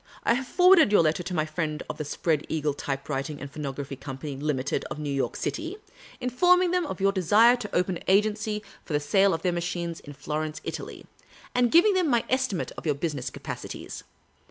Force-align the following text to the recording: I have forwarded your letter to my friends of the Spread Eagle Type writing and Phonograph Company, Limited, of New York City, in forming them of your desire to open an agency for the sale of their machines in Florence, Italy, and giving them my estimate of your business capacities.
I 0.23 0.33
have 0.33 0.47
forwarded 0.47 0.91
your 0.91 1.03
letter 1.03 1.21
to 1.21 1.33
my 1.35 1.45
friends 1.45 1.83
of 1.87 1.99
the 1.99 2.05
Spread 2.05 2.43
Eagle 2.49 2.73
Type 2.73 3.07
writing 3.07 3.39
and 3.39 3.51
Phonograph 3.51 3.91
Company, 3.99 4.35
Limited, 4.35 4.83
of 4.85 4.97
New 4.97 5.11
York 5.13 5.35
City, 5.35 5.77
in 6.19 6.31
forming 6.31 6.71
them 6.71 6.87
of 6.87 6.99
your 6.99 7.11
desire 7.11 7.55
to 7.57 7.75
open 7.75 7.97
an 7.97 8.03
agency 8.07 8.63
for 8.83 8.93
the 8.93 8.99
sale 8.99 9.31
of 9.31 9.43
their 9.43 9.51
machines 9.53 9.99
in 9.99 10.13
Florence, 10.13 10.59
Italy, 10.63 11.05
and 11.53 11.71
giving 11.71 11.93
them 11.93 12.07
my 12.09 12.25
estimate 12.31 12.71
of 12.79 12.85
your 12.87 12.95
business 12.95 13.29
capacities. 13.29 14.03